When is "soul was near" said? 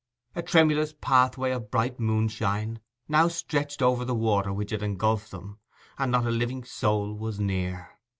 6.63-7.99